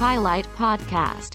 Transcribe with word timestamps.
Highlight 0.00 0.46
Podcast 0.58 1.32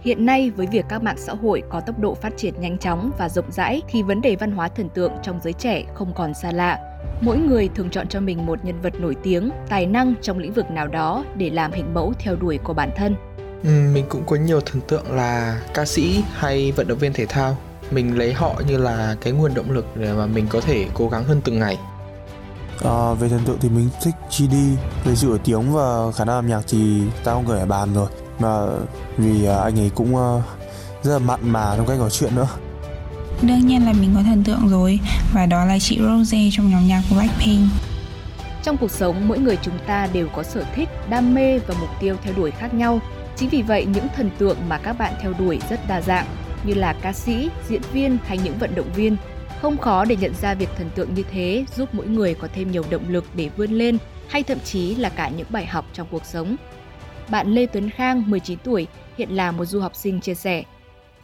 Hiện 0.00 0.26
nay 0.26 0.50
với 0.50 0.66
việc 0.66 0.84
các 0.88 1.02
mạng 1.02 1.16
xã 1.18 1.32
hội 1.34 1.62
có 1.70 1.80
tốc 1.80 1.98
độ 1.98 2.14
phát 2.14 2.32
triển 2.36 2.60
nhanh 2.60 2.78
chóng 2.78 3.10
và 3.18 3.28
rộng 3.28 3.52
rãi 3.52 3.82
thì 3.88 4.02
vấn 4.02 4.20
đề 4.20 4.36
văn 4.36 4.52
hóa 4.52 4.68
thần 4.68 4.88
tượng 4.88 5.12
trong 5.22 5.40
giới 5.44 5.52
trẻ 5.52 5.84
không 5.94 6.12
còn 6.14 6.34
xa 6.34 6.52
lạ. 6.52 6.98
Mỗi 7.20 7.38
người 7.38 7.68
thường 7.74 7.90
chọn 7.90 8.08
cho 8.08 8.20
mình 8.20 8.46
một 8.46 8.64
nhân 8.64 8.80
vật 8.80 9.00
nổi 9.00 9.16
tiếng, 9.22 9.50
tài 9.68 9.86
năng 9.86 10.14
trong 10.22 10.38
lĩnh 10.38 10.52
vực 10.52 10.70
nào 10.70 10.88
đó 10.88 11.24
để 11.36 11.50
làm 11.50 11.72
hình 11.72 11.94
mẫu 11.94 12.12
theo 12.18 12.36
đuổi 12.36 12.58
của 12.64 12.74
bản 12.74 12.90
thân. 12.96 13.16
Ừ, 13.62 13.70
mình 13.94 14.04
cũng 14.08 14.26
có 14.26 14.36
nhiều 14.36 14.60
thần 14.60 14.80
tượng 14.88 15.12
là 15.12 15.62
ca 15.74 15.84
sĩ 15.84 16.24
hay 16.32 16.72
vận 16.72 16.88
động 16.88 16.98
viên 16.98 17.12
thể 17.12 17.26
thao. 17.26 17.56
Mình 17.90 18.18
lấy 18.18 18.32
họ 18.32 18.62
như 18.68 18.76
là 18.76 19.16
cái 19.20 19.32
nguồn 19.32 19.54
động 19.54 19.70
lực 19.70 19.86
để 19.94 20.12
mà 20.12 20.26
mình 20.26 20.46
có 20.50 20.60
thể 20.60 20.86
cố 20.94 21.08
gắng 21.08 21.24
hơn 21.24 21.40
từng 21.44 21.58
ngày. 21.58 21.78
À, 22.84 23.14
về 23.14 23.28
thần 23.28 23.40
tượng 23.44 23.58
thì 23.60 23.68
mình 23.68 23.88
thích 24.02 24.14
GD 24.38 24.54
về 25.04 25.14
sự 25.14 25.26
nổi 25.26 25.38
tiếng 25.44 25.72
và 25.72 26.12
khả 26.12 26.24
năng 26.24 26.36
làm 26.36 26.48
nhạc 26.48 26.60
thì 26.68 27.02
ta 27.24 27.32
không 27.32 27.46
gửi 27.46 27.66
bàn 27.66 27.94
rồi 27.94 28.08
mà 28.38 28.66
vì 29.16 29.46
à, 29.46 29.56
anh 29.56 29.78
ấy 29.78 29.90
cũng 29.94 30.16
à, 30.16 30.42
rất 31.02 31.12
là 31.12 31.18
mặn 31.18 31.40
mà 31.42 31.74
trong 31.76 31.86
cách 31.86 31.98
nói 31.98 32.10
chuyện 32.10 32.34
nữa 32.34 32.48
Đương 33.42 33.66
nhiên 33.66 33.84
là 33.84 33.92
mình 33.92 34.12
có 34.14 34.22
thần 34.22 34.44
tượng 34.44 34.68
rồi 34.68 35.00
và 35.34 35.46
đó 35.46 35.64
là 35.64 35.78
chị 35.78 35.98
Rose 36.00 36.38
trong 36.52 36.70
nhóm 36.70 36.86
nhạc 36.86 37.02
của 37.10 37.16
Blackpink. 37.16 37.68
Trong 38.62 38.76
cuộc 38.76 38.90
sống, 38.90 39.28
mỗi 39.28 39.38
người 39.38 39.58
chúng 39.62 39.78
ta 39.86 40.08
đều 40.12 40.28
có 40.28 40.42
sở 40.42 40.64
thích, 40.74 40.88
đam 41.08 41.34
mê 41.34 41.58
và 41.58 41.74
mục 41.80 41.88
tiêu 42.00 42.16
theo 42.22 42.34
đuổi 42.36 42.50
khác 42.50 42.74
nhau. 42.74 43.00
Chính 43.36 43.48
vì 43.48 43.62
vậy, 43.62 43.86
những 43.86 44.06
thần 44.16 44.30
tượng 44.38 44.56
mà 44.68 44.78
các 44.78 44.92
bạn 44.92 45.14
theo 45.22 45.32
đuổi 45.38 45.60
rất 45.70 45.88
đa 45.88 46.00
dạng, 46.00 46.26
như 46.66 46.74
là 46.74 46.92
ca 47.02 47.12
sĩ, 47.12 47.50
diễn 47.68 47.82
viên 47.92 48.18
hay 48.24 48.38
những 48.38 48.58
vận 48.58 48.74
động 48.74 48.92
viên. 48.94 49.16
Không 49.62 49.78
khó 49.78 50.04
để 50.04 50.16
nhận 50.16 50.34
ra 50.34 50.54
việc 50.54 50.68
thần 50.76 50.90
tượng 50.94 51.14
như 51.14 51.22
thế 51.30 51.64
giúp 51.76 51.88
mỗi 51.92 52.06
người 52.06 52.34
có 52.34 52.48
thêm 52.54 52.70
nhiều 52.70 52.84
động 52.90 53.08
lực 53.08 53.24
để 53.34 53.50
vươn 53.56 53.70
lên 53.70 53.98
hay 54.28 54.42
thậm 54.42 54.58
chí 54.60 54.94
là 54.94 55.08
cả 55.08 55.28
những 55.28 55.46
bài 55.50 55.66
học 55.66 55.84
trong 55.92 56.06
cuộc 56.10 56.24
sống. 56.24 56.56
Bạn 57.28 57.54
Lê 57.54 57.66
Tuấn 57.66 57.90
Khang, 57.90 58.30
19 58.30 58.58
tuổi, 58.64 58.86
hiện 59.18 59.30
là 59.30 59.52
một 59.52 59.64
du 59.64 59.80
học 59.80 59.96
sinh 59.96 60.20
chia 60.20 60.34
sẻ. 60.34 60.64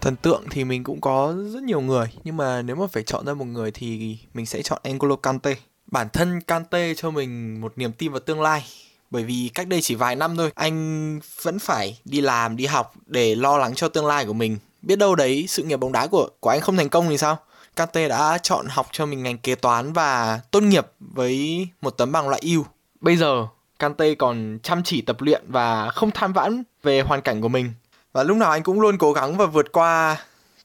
Thần 0.01 0.17
tượng 0.17 0.43
thì 0.51 0.65
mình 0.65 0.85
cũng 0.85 1.01
có 1.01 1.35
rất 1.53 1.63
nhiều 1.63 1.81
người 1.81 2.07
Nhưng 2.25 2.37
mà 2.37 2.63
nếu 2.63 2.77
mà 2.77 2.87
phải 2.93 3.03
chọn 3.03 3.27
ra 3.27 3.35
một 3.35 3.45
người 3.45 3.70
thì 3.70 4.19
mình 4.35 4.47
sẽ 4.47 4.63
chọn 4.63 4.81
N'Golo 4.85 5.17
Kante 5.17 5.55
Bản 5.87 6.09
thân 6.13 6.41
Kante 6.41 6.95
cho 6.95 7.11
mình 7.11 7.61
một 7.61 7.73
niềm 7.77 7.93
tin 7.93 8.13
vào 8.13 8.20
tương 8.20 8.41
lai 8.41 8.65
bởi 9.11 9.25
vì 9.25 9.51
cách 9.55 9.69
đây 9.69 9.81
chỉ 9.83 9.95
vài 9.95 10.17
năm 10.17 10.37
thôi 10.37 10.51
anh 10.55 11.20
vẫn 11.43 11.59
phải 11.59 11.98
đi 12.05 12.20
làm 12.20 12.57
đi 12.57 12.67
học 12.67 12.93
để 13.07 13.35
lo 13.35 13.59
lắng 13.59 13.75
cho 13.75 13.89
tương 13.89 14.07
lai 14.07 14.27
của 14.27 14.33
mình 14.33 14.59
biết 14.83 14.97
đâu 14.97 15.15
đấy 15.15 15.45
sự 15.49 15.63
nghiệp 15.63 15.77
bóng 15.77 15.93
đá 15.93 16.07
của 16.07 16.29
của 16.41 16.51
anh 16.51 16.61
không 16.61 16.77
thành 16.77 16.89
công 16.89 17.09
thì 17.09 17.19
sao? 17.19 17.39
Kante 17.77 18.09
đã 18.09 18.39
chọn 18.43 18.67
học 18.69 18.87
cho 18.93 19.07
mình 19.07 19.23
ngành 19.23 19.39
kế 19.39 19.55
toán 19.55 19.93
và 19.93 20.41
tốt 20.51 20.61
nghiệp 20.61 20.87
với 21.01 21.69
một 21.81 21.91
tấm 21.91 22.13
bằng 22.13 22.29
loại 22.29 22.41
ưu 22.45 22.65
bây 23.01 23.17
giờ 23.17 23.47
Kante 23.79 24.15
còn 24.15 24.59
chăm 24.63 24.83
chỉ 24.83 25.03
tập 25.03 25.17
luyện 25.21 25.43
và 25.49 25.91
không 25.91 26.11
than 26.11 26.33
vãn 26.33 26.63
về 26.83 27.01
hoàn 27.01 27.21
cảnh 27.21 27.41
của 27.41 27.49
mình. 27.49 27.73
Và 28.13 28.23
lúc 28.23 28.37
nào 28.37 28.51
anh 28.51 28.63
cũng 28.63 28.81
luôn 28.81 28.99
cố 28.99 29.13
gắng 29.13 29.37
và 29.37 29.47
vượt 29.47 29.73
qua 29.73 30.17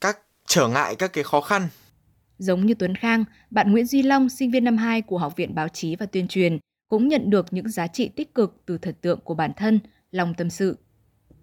các 0.01 0.19
trở 0.47 0.67
ngại 0.67 0.95
các 0.95 1.13
cái 1.13 1.23
khó 1.23 1.41
khăn. 1.41 1.67
Giống 2.37 2.65
như 2.65 2.73
Tuấn 2.73 2.95
Khang, 2.95 3.23
bạn 3.49 3.71
Nguyễn 3.71 3.85
Duy 3.85 4.03
Long, 4.03 4.29
sinh 4.29 4.51
viên 4.51 4.63
năm 4.63 4.77
2 4.77 5.01
của 5.01 5.17
Học 5.17 5.33
viện 5.35 5.55
Báo 5.55 5.67
chí 5.67 5.95
và 5.95 6.05
Tuyên 6.05 6.27
truyền, 6.27 6.59
cũng 6.89 7.07
nhận 7.07 7.29
được 7.29 7.45
những 7.51 7.69
giá 7.69 7.87
trị 7.87 8.09
tích 8.15 8.35
cực 8.35 8.61
từ 8.65 8.77
thần 8.77 8.93
tượng 9.01 9.19
của 9.19 9.33
bản 9.33 9.51
thân, 9.57 9.79
lòng 10.11 10.33
tâm 10.33 10.49
sự. 10.49 10.77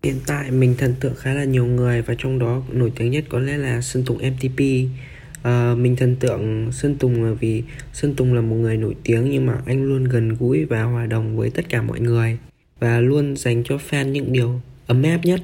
Hiện 0.05 0.21
tại 0.27 0.51
mình 0.51 0.75
thần 0.79 0.95
tượng 1.01 1.15
khá 1.15 1.35
là 1.35 1.45
nhiều 1.45 1.67
người 1.67 2.03
và 2.03 2.15
trong 2.19 2.39
đó 2.39 2.63
nổi 2.73 2.93
tiếng 2.97 3.11
nhất 3.11 3.25
có 3.29 3.39
lẽ 3.39 3.57
là 3.57 3.81
Sơn 3.81 4.05
Tùng 4.07 4.19
MTP. 4.19 4.61
À, 5.43 5.71
ờ, 5.71 5.75
mình 5.79 5.97
thần 5.97 6.17
tượng 6.17 6.73
Sơn 6.73 6.97
Tùng 6.97 7.25
là 7.25 7.33
vì 7.33 7.63
Sơn 7.93 8.15
Tùng 8.15 8.35
là 8.35 8.41
một 8.41 8.57
người 8.57 8.77
nổi 8.77 8.97
tiếng 9.05 9.31
nhưng 9.31 9.47
mà 9.47 9.63
anh 9.67 9.85
luôn 9.85 10.05
gần 10.05 10.37
gũi 10.41 10.65
và 10.65 10.83
hòa 10.83 11.07
đồng 11.07 11.37
với 11.37 11.51
tất 11.51 11.69
cả 11.69 11.83
mọi 11.83 12.01
người 12.01 12.39
và 12.81 13.01
luôn 13.01 13.37
dành 13.37 13.65
cho 13.65 13.79
fan 13.91 14.09
những 14.09 14.33
điều 14.33 14.61
ấm 14.87 15.03
áp 15.03 15.21
nhất. 15.23 15.41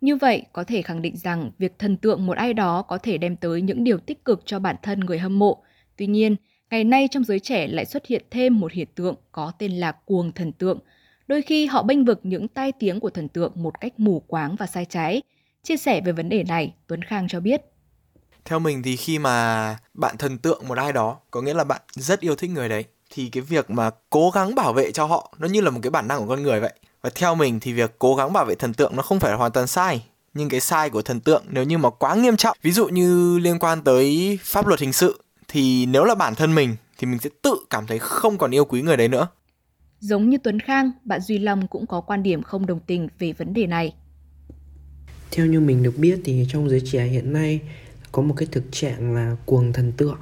Như 0.00 0.16
vậy, 0.16 0.42
có 0.52 0.64
thể 0.64 0.82
khẳng 0.82 1.02
định 1.02 1.16
rằng 1.16 1.50
việc 1.58 1.78
thần 1.78 1.96
tượng 1.96 2.26
một 2.26 2.36
ai 2.36 2.54
đó 2.54 2.82
có 2.82 2.98
thể 2.98 3.18
đem 3.18 3.36
tới 3.36 3.62
những 3.62 3.84
điều 3.84 3.98
tích 3.98 4.24
cực 4.24 4.42
cho 4.44 4.58
bản 4.58 4.76
thân 4.82 5.00
người 5.00 5.18
hâm 5.18 5.38
mộ. 5.38 5.62
Tuy 5.96 6.06
nhiên, 6.06 6.36
ngày 6.70 6.84
nay 6.84 7.08
trong 7.10 7.24
giới 7.24 7.40
trẻ 7.40 7.66
lại 7.66 7.84
xuất 7.84 8.06
hiện 8.06 8.22
thêm 8.30 8.60
một 8.60 8.72
hiện 8.72 8.88
tượng 8.94 9.14
có 9.32 9.52
tên 9.58 9.72
là 9.72 9.92
cuồng 9.92 10.32
thần 10.32 10.52
tượng. 10.52 10.78
Đôi 11.26 11.42
khi 11.42 11.66
họ 11.66 11.82
bênh 11.82 12.04
vực 12.04 12.20
những 12.22 12.48
tai 12.48 12.72
tiếng 12.72 13.00
của 13.00 13.10
thần 13.10 13.28
tượng 13.28 13.52
một 13.54 13.80
cách 13.80 13.92
mù 14.00 14.20
quáng 14.20 14.56
và 14.56 14.66
sai 14.66 14.84
trái. 14.84 15.22
Chia 15.62 15.76
sẻ 15.76 16.00
về 16.00 16.12
vấn 16.12 16.28
đề 16.28 16.44
này, 16.44 16.74
Tuấn 16.86 17.02
Khang 17.02 17.28
cho 17.28 17.40
biết. 17.40 17.60
theo 18.44 18.58
mình 18.58 18.82
thì 18.82 18.96
khi 18.96 19.18
mà 19.18 19.76
bạn 19.94 20.16
thần 20.16 20.38
tượng 20.38 20.68
một 20.68 20.78
ai 20.78 20.92
đó 20.92 21.16
có 21.30 21.40
nghĩa 21.42 21.54
là 21.54 21.64
bạn 21.64 21.80
rất 21.90 22.20
yêu 22.20 22.36
thích 22.36 22.50
người 22.50 22.68
đấy 22.68 22.84
thì 23.10 23.28
cái 23.28 23.40
việc 23.42 23.70
mà 23.70 23.90
cố 24.10 24.30
gắng 24.30 24.54
bảo 24.54 24.72
vệ 24.72 24.92
cho 24.92 25.04
họ 25.04 25.32
nó 25.38 25.48
như 25.48 25.60
là 25.60 25.70
một 25.70 25.80
cái 25.82 25.90
bản 25.90 26.08
năng 26.08 26.20
của 26.20 26.28
con 26.28 26.42
người 26.42 26.60
vậy 26.60 26.72
và 27.02 27.10
theo 27.14 27.34
mình 27.34 27.60
thì 27.60 27.72
việc 27.72 27.94
cố 27.98 28.14
gắng 28.16 28.32
bảo 28.32 28.44
vệ 28.44 28.54
thần 28.54 28.74
tượng 28.74 28.96
nó 28.96 29.02
không 29.02 29.20
phải 29.20 29.30
là 29.30 29.36
hoàn 29.36 29.52
toàn 29.52 29.66
sai 29.66 30.04
nhưng 30.34 30.48
cái 30.48 30.60
sai 30.60 30.90
của 30.90 31.02
thần 31.02 31.20
tượng 31.20 31.44
nếu 31.48 31.64
như 31.64 31.78
mà 31.78 31.90
quá 31.90 32.14
nghiêm 32.14 32.36
trọng 32.36 32.56
ví 32.62 32.72
dụ 32.72 32.88
như 32.88 33.38
liên 33.38 33.58
quan 33.58 33.82
tới 33.82 34.38
pháp 34.42 34.66
luật 34.66 34.80
hình 34.80 34.92
sự 34.92 35.22
thì 35.48 35.86
nếu 35.86 36.04
là 36.04 36.14
bản 36.14 36.34
thân 36.34 36.54
mình 36.54 36.76
thì 36.98 37.06
mình 37.06 37.18
sẽ 37.18 37.30
tự 37.42 37.56
cảm 37.70 37.86
thấy 37.86 37.98
không 37.98 38.38
còn 38.38 38.50
yêu 38.54 38.64
quý 38.64 38.82
người 38.82 38.96
đấy 38.96 39.08
nữa 39.08 39.28
Giống 40.00 40.30
như 40.30 40.38
Tuấn 40.38 40.60
Khang, 40.60 40.90
bạn 41.04 41.20
Duy 41.20 41.38
Long 41.38 41.66
cũng 41.66 41.86
có 41.86 42.00
quan 42.00 42.22
điểm 42.22 42.42
không 42.42 42.66
đồng 42.66 42.80
tình 42.86 43.08
về 43.18 43.32
vấn 43.32 43.54
đề 43.54 43.66
này. 43.66 43.94
Theo 45.30 45.46
như 45.46 45.60
mình 45.60 45.82
được 45.82 45.98
biết 45.98 46.20
thì 46.24 46.46
trong 46.48 46.68
giới 46.68 46.80
trẻ 46.84 47.04
hiện 47.04 47.32
nay 47.32 47.60
có 48.12 48.22
một 48.22 48.34
cái 48.36 48.48
thực 48.52 48.64
trạng 48.72 49.14
là 49.14 49.36
cuồng 49.46 49.72
thần 49.72 49.92
tượng. 49.92 50.18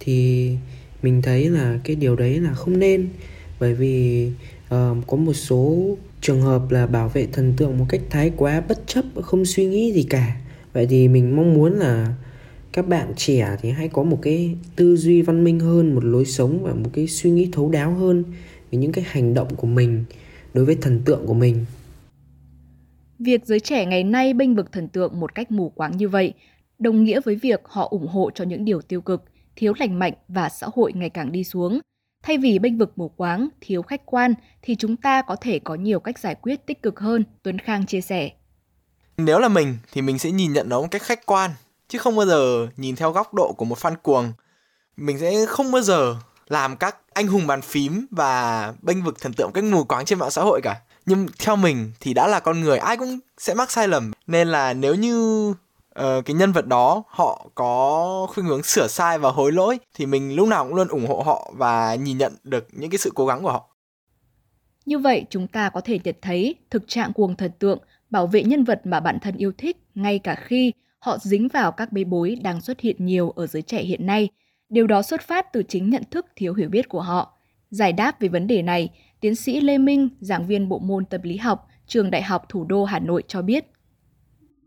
Thì 0.00 0.50
mình 1.02 1.22
thấy 1.22 1.50
là 1.50 1.78
cái 1.84 1.96
điều 1.96 2.16
đấy 2.16 2.40
là 2.40 2.54
không 2.54 2.78
nên. 2.78 3.08
Bởi 3.60 3.74
vì 3.74 4.26
uh, 4.64 5.06
có 5.06 5.16
một 5.16 5.32
số 5.32 5.96
trường 6.20 6.42
hợp 6.42 6.70
là 6.70 6.86
bảo 6.86 7.08
vệ 7.08 7.26
thần 7.26 7.54
tượng 7.56 7.78
một 7.78 7.86
cách 7.88 8.00
thái 8.10 8.32
quá 8.36 8.60
bất 8.68 8.86
chấp 8.86 9.04
không 9.22 9.44
suy 9.44 9.66
nghĩ 9.66 9.92
gì 9.92 10.02
cả. 10.02 10.36
Vậy 10.72 10.86
thì 10.86 11.08
mình 11.08 11.36
mong 11.36 11.54
muốn 11.54 11.72
là 11.72 12.14
các 12.72 12.88
bạn 12.88 13.12
trẻ 13.16 13.56
thì 13.62 13.70
hãy 13.70 13.88
có 13.88 14.02
một 14.02 14.18
cái 14.22 14.56
tư 14.76 14.96
duy 14.96 15.22
văn 15.22 15.44
minh 15.44 15.60
hơn 15.60 15.94
một 15.94 16.04
lối 16.04 16.24
sống 16.24 16.62
và 16.62 16.74
một 16.74 16.90
cái 16.92 17.06
suy 17.06 17.30
nghĩ 17.30 17.48
thấu 17.52 17.70
đáo 17.70 17.94
hơn 17.94 18.24
về 18.74 18.78
những 18.78 18.92
cái 18.92 19.04
hành 19.08 19.34
động 19.34 19.56
của 19.56 19.66
mình 19.66 20.04
đối 20.54 20.64
với 20.64 20.76
thần 20.80 21.02
tượng 21.04 21.26
của 21.26 21.34
mình 21.34 21.64
Việc 23.18 23.46
giới 23.46 23.60
trẻ 23.60 23.86
ngày 23.86 24.04
nay 24.04 24.34
bênh 24.34 24.56
vực 24.56 24.72
thần 24.72 24.88
tượng 24.88 25.20
một 25.20 25.34
cách 25.34 25.50
mù 25.50 25.68
quáng 25.68 25.96
như 25.96 26.08
vậy 26.08 26.34
đồng 26.78 27.04
nghĩa 27.04 27.20
với 27.20 27.36
việc 27.36 27.60
họ 27.64 27.88
ủng 27.90 28.06
hộ 28.06 28.30
cho 28.34 28.44
những 28.44 28.64
điều 28.64 28.80
tiêu 28.82 29.00
cực, 29.00 29.24
thiếu 29.56 29.72
lành 29.78 29.98
mạnh 29.98 30.12
và 30.28 30.48
xã 30.48 30.66
hội 30.74 30.92
ngày 30.92 31.10
càng 31.10 31.32
đi 31.32 31.44
xuống. 31.44 31.80
Thay 32.22 32.38
vì 32.38 32.58
bênh 32.58 32.78
vực 32.78 32.92
mù 32.96 33.08
quáng, 33.08 33.48
thiếu 33.60 33.82
khách 33.82 34.06
quan 34.06 34.34
thì 34.62 34.76
chúng 34.76 34.96
ta 34.96 35.22
có 35.22 35.36
thể 35.36 35.58
có 35.58 35.74
nhiều 35.74 36.00
cách 36.00 36.18
giải 36.18 36.34
quyết 36.34 36.66
tích 36.66 36.82
cực 36.82 37.00
hơn, 37.00 37.24
Tuấn 37.42 37.58
Khang 37.58 37.86
chia 37.86 38.00
sẻ. 38.00 38.30
nếu 39.16 39.38
là 39.38 39.48
mình 39.48 39.76
thì 39.92 40.02
mình 40.02 40.18
sẽ 40.18 40.30
nhìn 40.30 40.52
nhận 40.52 40.68
nó 40.68 40.80
một 40.80 40.88
cách 40.90 41.02
khách 41.02 41.26
quan 41.26 41.50
chứ 41.88 41.98
không 41.98 42.16
bao 42.16 42.26
giờ 42.26 42.68
nhìn 42.76 42.96
theo 42.96 43.12
góc 43.12 43.34
độ 43.34 43.52
của 43.52 43.64
một 43.64 43.78
fan 43.78 43.96
cuồng 44.02 44.32
mình 44.96 45.18
sẽ 45.18 45.46
không 45.46 45.72
bao 45.72 45.82
giờ 45.82 46.16
làm 46.48 46.76
các 46.76 46.96
anh 47.14 47.26
hùng 47.26 47.46
bàn 47.46 47.60
phím 47.60 48.06
và 48.10 48.72
bênh 48.82 49.02
vực 49.02 49.20
thần 49.20 49.32
tượng 49.32 49.50
cách 49.54 49.64
mù 49.64 49.84
quáng 49.84 50.04
trên 50.04 50.18
mạng 50.18 50.30
xã 50.30 50.42
hội 50.42 50.60
cả. 50.62 50.80
Nhưng 51.06 51.26
theo 51.38 51.56
mình 51.56 51.92
thì 52.00 52.14
đã 52.14 52.28
là 52.28 52.40
con 52.40 52.60
người 52.60 52.78
ai 52.78 52.96
cũng 52.96 53.18
sẽ 53.38 53.54
mắc 53.54 53.70
sai 53.70 53.88
lầm. 53.88 54.12
Nên 54.26 54.48
là 54.48 54.74
nếu 54.74 54.94
như 54.94 55.48
uh, 56.00 56.24
cái 56.24 56.34
nhân 56.34 56.52
vật 56.52 56.66
đó 56.66 57.02
họ 57.08 57.46
có 57.54 58.26
khuynh 58.30 58.46
hướng 58.46 58.62
sửa 58.62 58.86
sai 58.86 59.18
và 59.18 59.30
hối 59.30 59.52
lỗi 59.52 59.78
thì 59.94 60.06
mình 60.06 60.34
lúc 60.34 60.48
nào 60.48 60.64
cũng 60.64 60.74
luôn 60.74 60.88
ủng 60.88 61.06
hộ 61.06 61.22
họ 61.26 61.52
và 61.56 61.94
nhìn 61.94 62.18
nhận 62.18 62.32
được 62.44 62.68
những 62.72 62.90
cái 62.90 62.98
sự 62.98 63.10
cố 63.14 63.26
gắng 63.26 63.42
của 63.42 63.52
họ. 63.52 63.68
Như 64.86 64.98
vậy, 64.98 65.24
chúng 65.30 65.46
ta 65.46 65.68
có 65.68 65.80
thể 65.80 65.98
nhận 66.04 66.16
thấy 66.22 66.54
thực 66.70 66.88
trạng 66.88 67.12
cuồng 67.12 67.36
thần 67.36 67.52
tượng 67.58 67.78
bảo 68.10 68.26
vệ 68.26 68.42
nhân 68.42 68.64
vật 68.64 68.80
mà 68.84 69.00
bản 69.00 69.18
thân 69.20 69.36
yêu 69.36 69.52
thích 69.58 69.76
ngay 69.94 70.18
cả 70.18 70.34
khi 70.34 70.72
họ 70.98 71.18
dính 71.18 71.48
vào 71.48 71.72
các 71.72 71.92
bê 71.92 72.04
bối 72.04 72.36
đang 72.42 72.60
xuất 72.60 72.80
hiện 72.80 72.96
nhiều 73.06 73.30
ở 73.30 73.46
giới 73.46 73.62
trẻ 73.62 73.82
hiện 73.82 74.06
nay. 74.06 74.28
Điều 74.74 74.86
đó 74.86 75.02
xuất 75.02 75.20
phát 75.20 75.52
từ 75.52 75.62
chính 75.62 75.90
nhận 75.90 76.02
thức 76.10 76.26
thiếu 76.36 76.54
hiểu 76.54 76.68
biết 76.68 76.88
của 76.88 77.00
họ. 77.00 77.32
Giải 77.70 77.92
đáp 77.92 78.20
về 78.20 78.28
vấn 78.28 78.46
đề 78.46 78.62
này, 78.62 78.90
tiến 79.20 79.34
sĩ 79.34 79.60
Lê 79.60 79.78
Minh, 79.78 80.08
giảng 80.20 80.46
viên 80.46 80.68
bộ 80.68 80.78
môn 80.78 81.04
tâm 81.04 81.20
lý 81.24 81.36
học, 81.36 81.66
trường 81.86 82.10
Đại 82.10 82.22
học 82.22 82.42
Thủ 82.48 82.64
đô 82.64 82.84
Hà 82.84 82.98
Nội 82.98 83.22
cho 83.26 83.42
biết. 83.42 83.72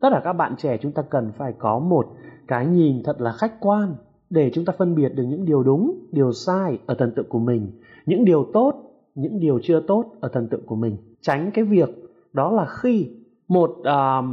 tất 0.01 0.09
cả 0.11 0.21
các 0.23 0.33
bạn 0.33 0.55
trẻ 0.57 0.77
chúng 0.81 0.91
ta 0.91 1.01
cần 1.01 1.31
phải 1.37 1.53
có 1.59 1.79
một 1.79 2.07
cái 2.47 2.65
nhìn 2.65 3.03
thật 3.03 3.21
là 3.21 3.31
khách 3.31 3.53
quan 3.59 3.95
để 4.29 4.51
chúng 4.53 4.65
ta 4.65 4.73
phân 4.77 4.95
biệt 4.95 5.09
được 5.09 5.23
những 5.23 5.45
điều 5.45 5.63
đúng 5.63 5.99
điều 6.11 6.33
sai 6.33 6.77
ở 6.85 6.95
thần 6.99 7.11
tượng 7.15 7.29
của 7.29 7.39
mình 7.39 7.71
những 8.05 8.25
điều 8.25 8.49
tốt 8.53 8.73
những 9.15 9.39
điều 9.39 9.59
chưa 9.63 9.81
tốt 9.87 10.05
ở 10.21 10.29
thần 10.33 10.47
tượng 10.47 10.65
của 10.65 10.75
mình 10.75 10.97
tránh 11.21 11.51
cái 11.53 11.65
việc 11.65 11.89
đó 12.33 12.51
là 12.51 12.65
khi 12.69 13.09
một 13.47 13.69
uh, 13.69 13.85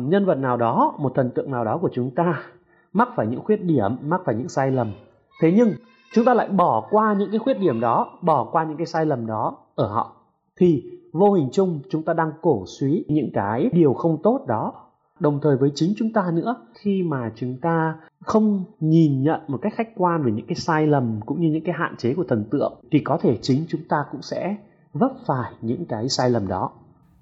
nhân 0.09 0.25
vật 0.25 0.35
nào 0.35 0.57
đó 0.57 0.95
một 0.99 1.13
thần 1.15 1.31
tượng 1.31 1.51
nào 1.51 1.65
đó 1.65 1.79
của 1.79 1.91
chúng 1.93 2.11
ta 2.11 2.43
mắc 2.93 3.09
phải 3.17 3.27
những 3.27 3.41
khuyết 3.45 3.65
điểm 3.65 3.97
mắc 4.03 4.21
phải 4.25 4.35
những 4.35 4.49
sai 4.49 4.71
lầm 4.71 4.93
thế 5.41 5.53
nhưng 5.57 5.75
chúng 6.15 6.25
ta 6.25 6.35
lại 6.35 6.49
bỏ 6.49 6.89
qua 6.91 7.15
những 7.19 7.31
cái 7.31 7.39
khuyết 7.39 7.59
điểm 7.59 7.81
đó 7.81 8.19
bỏ 8.23 8.49
qua 8.53 8.65
những 8.65 8.77
cái 8.77 8.87
sai 8.87 9.07
lầm 9.07 9.27
đó 9.27 9.57
ở 9.75 9.87
họ 9.87 10.17
thì 10.57 10.83
vô 11.13 11.33
hình 11.33 11.49
chung 11.53 11.81
chúng 11.91 12.03
ta 12.03 12.13
đang 12.13 12.33
cổ 12.43 12.65
suý 12.67 13.05
những 13.09 13.31
cái 13.35 13.71
điều 13.73 13.95
không 13.95 14.23
tốt 14.23 14.45
đó 14.49 14.73
đồng 15.21 15.41
thời 15.43 15.57
với 15.57 15.73
chính 15.75 15.95
chúng 15.97 16.13
ta 16.13 16.31
nữa 16.33 16.57
khi 16.75 17.03
mà 17.03 17.33
chúng 17.37 17.57
ta 17.63 17.95
không 18.25 18.65
nhìn 18.81 19.23
nhận 19.23 19.41
một 19.49 19.59
cách 19.63 19.73
khách 19.77 19.89
quan 19.97 20.23
về 20.23 20.33
những 20.33 20.47
cái 20.47 20.55
sai 20.55 20.87
lầm 20.87 21.21
cũng 21.27 21.41
như 21.41 21.49
những 21.49 21.65
cái 21.65 21.75
hạn 21.79 21.95
chế 21.99 22.15
của 22.15 22.25
thần 22.29 22.45
tượng 22.51 22.81
thì 22.91 22.99
có 22.99 23.19
thể 23.23 23.39
chính 23.43 23.65
chúng 23.69 23.81
ta 23.89 24.05
cũng 24.13 24.23
sẽ 24.23 24.57
vấp 24.93 25.13
phải 25.27 25.53
những 25.61 25.87
cái 25.87 26.09
sai 26.09 26.31
lầm 26.31 26.49
đó. 26.49 26.71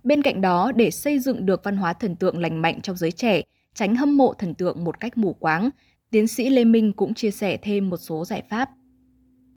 Bên 0.05 0.23
cạnh 0.23 0.41
đó, 0.41 0.73
để 0.77 0.91
xây 0.91 1.19
dựng 1.19 1.47
được 1.47 1.65
văn 1.65 1.77
hóa 1.77 1.93
thần 1.93 2.17
tượng 2.17 2.39
lành 2.39 2.63
mạnh 2.63 2.81
trong 2.83 2.97
giới 2.97 3.13
trẻ, 3.13 3.43
tránh 3.75 3.97
hâm 3.97 4.17
mộ 4.17 4.35
thần 4.35 4.55
tượng 4.55 4.85
một 4.85 5.01
cách 5.01 5.19
mù 5.19 5.33
quáng, 5.33 5.71
tiến 6.13 6.27
sĩ 6.27 6.51
Lê 6.51 6.65
Minh 6.65 6.93
cũng 6.93 7.15
chia 7.15 7.31
sẻ 7.31 7.59
thêm 7.63 7.91
một 7.91 7.97
số 7.97 8.25
giải 8.25 8.43
pháp. 8.51 8.71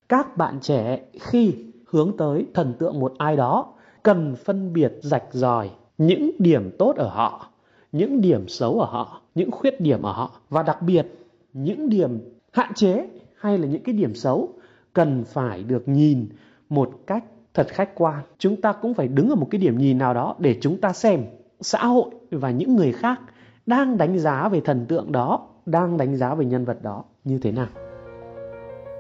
Các 0.09 0.37
bạn 0.37 0.59
trẻ 0.61 0.99
khi 1.19 1.53
hướng 1.85 2.17
tới 2.17 2.45
thần 2.53 2.73
tượng 2.79 2.99
một 2.99 3.13
ai 3.17 3.35
đó 3.35 3.73
cần 4.03 4.35
phân 4.45 4.73
biệt 4.73 4.93
rạch 5.01 5.23
ròi 5.31 5.69
những 5.97 6.31
điểm 6.39 6.71
tốt 6.79 6.95
ở 6.95 7.09
họ, 7.09 7.49
những 7.91 8.21
điểm 8.21 8.47
xấu 8.47 8.79
ở 8.79 8.85
họ, 8.85 9.21
những 9.35 9.51
khuyết 9.51 9.81
điểm 9.81 10.01
ở 10.01 10.11
họ 10.11 10.31
và 10.49 10.63
đặc 10.63 10.81
biệt 10.81 11.05
những 11.53 11.89
điểm 11.89 12.19
hạn 12.51 12.73
chế 12.73 13.07
hay 13.39 13.57
là 13.57 13.67
những 13.67 13.83
cái 13.83 13.95
điểm 13.95 14.15
xấu 14.15 14.49
cần 14.93 15.23
phải 15.27 15.63
được 15.63 15.87
nhìn 15.87 16.27
một 16.69 16.91
cách 17.07 17.23
thật 17.53 17.67
khách 17.67 17.95
quan. 17.95 18.23
Chúng 18.37 18.61
ta 18.61 18.71
cũng 18.71 18.93
phải 18.93 19.07
đứng 19.07 19.29
ở 19.29 19.35
một 19.35 19.47
cái 19.51 19.59
điểm 19.59 19.77
nhìn 19.77 19.97
nào 19.97 20.13
đó 20.13 20.35
để 20.39 20.57
chúng 20.61 20.81
ta 20.81 20.93
xem 20.93 21.25
xã 21.61 21.85
hội 21.85 22.09
và 22.31 22.51
những 22.51 22.75
người 22.75 22.91
khác 22.91 23.21
đang 23.65 23.97
đánh 23.97 24.19
giá 24.19 24.49
về 24.49 24.61
thần 24.61 24.85
tượng 24.85 25.11
đó, 25.11 25.47
đang 25.65 25.97
đánh 25.97 26.15
giá 26.15 26.35
về 26.35 26.45
nhân 26.45 26.65
vật 26.65 26.81
đó 26.81 27.03
như 27.23 27.39
thế 27.41 27.51
nào. 27.51 27.67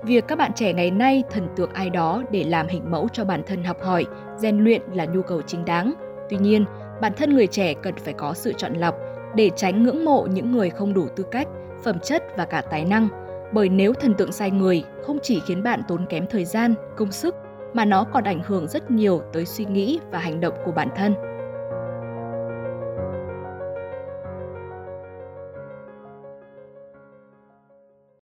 Việc 0.03 0.27
các 0.27 0.37
bạn 0.37 0.51
trẻ 0.55 0.73
ngày 0.73 0.91
nay 0.91 1.23
thần 1.31 1.47
tượng 1.55 1.69
ai 1.73 1.89
đó 1.89 2.23
để 2.31 2.43
làm 2.43 2.67
hình 2.67 2.91
mẫu 2.91 3.07
cho 3.13 3.25
bản 3.25 3.43
thân 3.47 3.63
học 3.63 3.77
hỏi, 3.81 4.05
rèn 4.37 4.57
luyện 4.57 4.81
là 4.93 5.05
nhu 5.05 5.21
cầu 5.21 5.41
chính 5.41 5.65
đáng. 5.65 5.93
Tuy 6.29 6.37
nhiên, 6.37 6.65
bản 7.01 7.13
thân 7.17 7.33
người 7.35 7.47
trẻ 7.47 7.73
cần 7.73 7.95
phải 7.95 8.13
có 8.13 8.33
sự 8.33 8.53
chọn 8.57 8.73
lọc 8.73 8.95
để 9.35 9.49
tránh 9.55 9.83
ngưỡng 9.83 10.05
mộ 10.05 10.27
những 10.31 10.51
người 10.51 10.69
không 10.69 10.93
đủ 10.93 11.07
tư 11.15 11.25
cách, 11.31 11.47
phẩm 11.83 11.99
chất 11.99 12.23
và 12.37 12.45
cả 12.45 12.61
tài 12.61 12.85
năng. 12.85 13.07
Bởi 13.53 13.69
nếu 13.69 13.93
thần 13.93 14.13
tượng 14.13 14.31
sai 14.31 14.51
người 14.51 14.83
không 15.03 15.17
chỉ 15.23 15.41
khiến 15.47 15.63
bạn 15.63 15.81
tốn 15.87 16.05
kém 16.09 16.27
thời 16.27 16.45
gian, 16.45 16.73
công 16.97 17.11
sức 17.11 17.35
mà 17.73 17.85
nó 17.85 18.03
còn 18.03 18.23
ảnh 18.23 18.41
hưởng 18.45 18.67
rất 18.67 18.91
nhiều 18.91 19.21
tới 19.33 19.45
suy 19.45 19.65
nghĩ 19.65 19.99
và 20.11 20.19
hành 20.19 20.39
động 20.39 20.53
của 20.65 20.71
bản 20.71 20.89
thân. 20.95 21.13